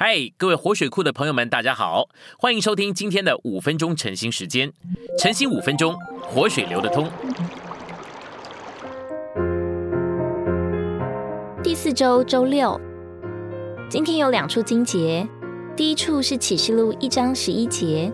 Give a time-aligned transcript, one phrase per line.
[0.00, 2.08] 嗨，各位活水库的朋友们，大家好，
[2.38, 4.72] 欢迎收听今天的五分钟晨兴时间。
[5.18, 7.10] 晨兴五分钟，活水流得通。
[11.64, 12.80] 第四周周六，
[13.90, 15.28] 今天有两处经节。
[15.74, 18.12] 第一处是启示录一章十一节，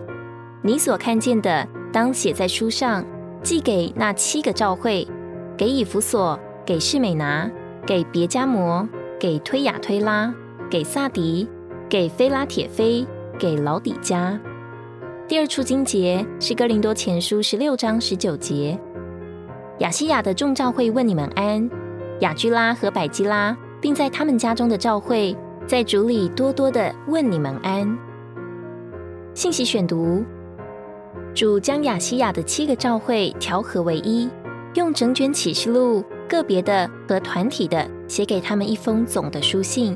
[0.63, 3.05] 你所看见的，当写在书上，
[3.43, 5.07] 寄给那七个教会：
[5.55, 7.47] 给以弗所，给士美拿，
[7.85, 8.89] 给别加摩，
[9.19, 10.33] 给推雅推拉，
[10.67, 11.47] 给萨迪。
[11.87, 13.05] 给菲拉铁菲，
[13.37, 14.39] 给老底家。
[15.27, 18.77] 第二处经节是哥林多前书十六章十九节。
[19.79, 21.69] 亚西亚的众教会问你们安，
[22.21, 25.37] 雅居拉和百基拉，并在他们家中的教会，
[25.67, 27.97] 在主里多多的问你们安。
[29.35, 30.23] 信息选读：
[31.35, 34.27] 主将亚西亚的七个教会调和为一，
[34.73, 39.95] 用整卷启示录个别的和团体的写给他们一封总的书信，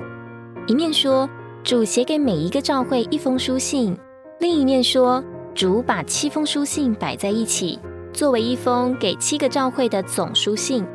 [0.67, 1.27] 一面说。
[1.63, 3.95] 主写给每一个教会一封书信，
[4.39, 5.23] 另一面说，
[5.53, 7.77] 主把七封书信摆在一起，
[8.13, 10.85] 作为一封给七个教会的总书信。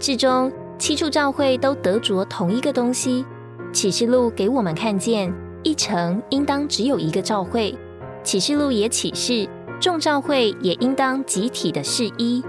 [0.00, 3.24] 至终，七处教会都得着同一个东西。
[3.72, 7.76] 启示录给我们看见，一城应当只有一个教会。
[8.24, 9.46] 启示录也启示，
[9.78, 12.42] 众教会也应当集体的是一。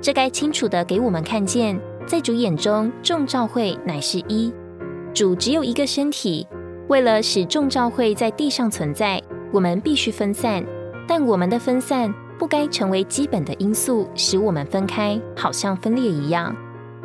[0.00, 4.52] 这该清楚的给我们看见，在主眼中，众教会乃是一，
[5.14, 6.46] 主只有一个身体。
[6.88, 9.22] 为了使众教会在地上存在，
[9.52, 10.64] 我们必须分散，
[11.06, 16.56] 但我们的分散不该成为基本的因素，使我们分开，好像分裂一样。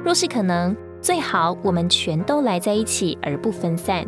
[0.02, 4.06] 若是可能，最好我们全都来在一起，而不分散。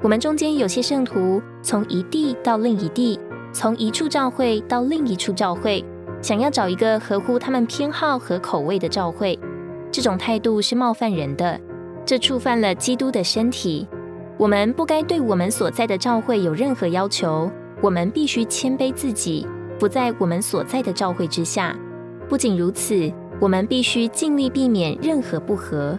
[0.00, 3.20] 我们中间有些圣徒从一地到另一地，
[3.52, 5.84] 从一处教会到另一处教会，
[6.22, 9.38] 想要找一个合乎他们偏好和口味的教会，
[9.92, 11.60] 这种态度是冒犯人的，
[12.06, 13.86] 这触犯了基督的身体。
[14.38, 17.50] 我们不该对我们所在的教会有任何要求，
[17.80, 19.44] 我们必须谦卑自己，
[19.80, 21.76] 不在我们所在的教会之下。
[22.28, 25.98] 不仅如此，我们必须尽力避免任何不和。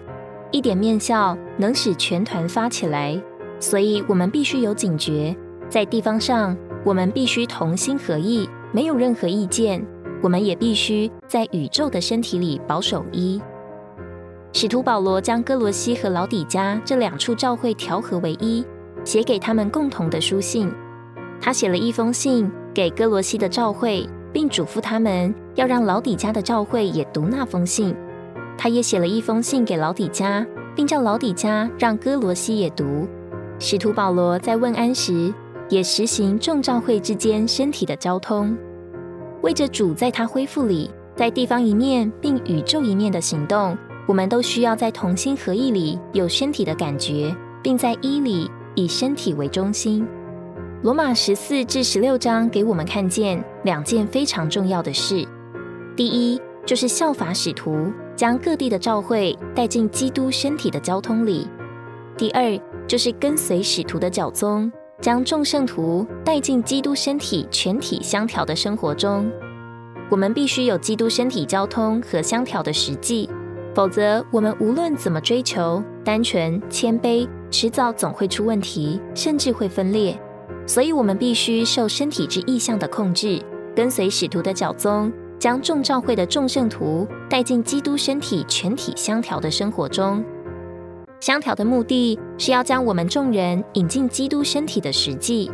[0.51, 3.21] 一点面笑能使全团发起来，
[3.59, 5.35] 所以我们必须有警觉。
[5.67, 6.55] 在地方上，
[6.85, 9.85] 我们必须同心合意，没有任何意见。
[10.21, 13.41] 我们也必须在宇宙的身体里保守一。
[14.51, 18.65] 使徒保罗将哥罗西和老底加这两处教会调和为一，
[19.05, 20.71] 写给他们共同的书信。
[21.39, 27.95] 他写了一封信给哥罗西的教会，并嘱咐他们要让老底加的教会也读那封信。
[28.57, 30.45] 他也写了一封信给老底加，
[30.75, 33.07] 并叫老底加让哥罗西也读。
[33.59, 35.33] 使徒保罗在问安时，
[35.69, 38.57] 也实行众教会之间身体的交通，
[39.41, 43.77] 为着主在他恢复里，在地方一面并宇宙一面的行动。
[44.09, 47.31] 我们都需要在同心合意里有身体的感觉，
[47.61, 50.03] 并在一里以身体为中心。
[50.81, 55.23] 罗马十四至十六章给我们看见两件非常重要的事：
[55.95, 61.47] 第一，就是效法使徒，将各地的教会带进基督身体的交通里；
[62.17, 69.31] 第二，就是跟随使徒的脚踪，将众圣徒带进基督身体全体相调的生活中。
[70.09, 73.29] 我们必须有基督身体交通和相调的实际。
[73.75, 80.19] 否则，我们无论怎么追求单纯谦卑，迟早总会出问题，甚至会分裂。
[80.65, 83.41] 所以，我们必须受身体之意向的控制，
[83.75, 90.23] 跟随使徒的脚踪，将众教会的众圣徒带进基督身体全体相调的生活中。
[91.19, 95.49] 相调的目的是要将我们众人引进基督身体的实际。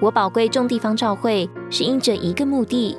[0.00, 2.96] 我宝贵众地方教会是因着一个目的，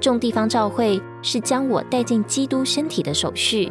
[0.00, 3.70] 众地方教会是将我带进基督身体的手续。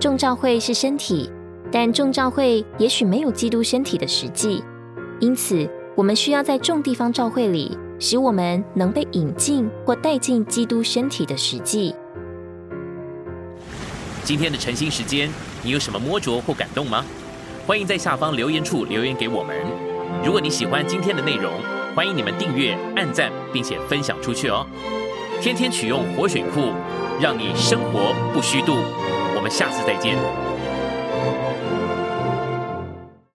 [0.00, 1.28] 众教会是身体，
[1.72, 4.62] 但众教会也许没有基督身体的实际，
[5.18, 11.96] 因此我们需要在众地方教会里，使我们能被引进或带进基督身体的实际。
[14.22, 15.28] 今天的晨兴时间，
[15.64, 17.04] 你有什么摸着或感动吗？
[17.66, 19.56] 欢迎在下方留言处留言给我们。
[20.24, 21.52] 如果你喜欢今天的内容，
[21.96, 24.64] 欢迎你们订阅、按赞，并且分享出去哦。
[25.40, 26.70] 天天取用活水库，
[27.20, 28.76] 让你生活不虚度。
[29.38, 30.16] 我们下次再见。